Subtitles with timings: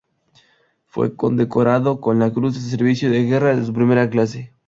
[0.87, 4.51] Fue condecorado con la Cruz de Servicio de Guerra en su primera clase.